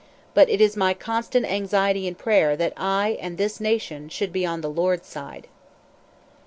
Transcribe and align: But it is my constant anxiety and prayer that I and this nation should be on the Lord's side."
But 0.33 0.49
it 0.49 0.59
is 0.59 0.75
my 0.75 0.95
constant 0.95 1.45
anxiety 1.45 2.07
and 2.07 2.17
prayer 2.17 2.57
that 2.57 2.73
I 2.75 3.19
and 3.21 3.37
this 3.37 3.59
nation 3.59 4.09
should 4.09 4.33
be 4.33 4.43
on 4.47 4.61
the 4.61 4.67
Lord's 4.67 5.07
side." 5.07 5.47